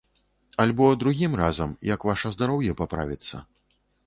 [0.63, 3.45] Альбо другім разам, як ваша здароўе паправіцца?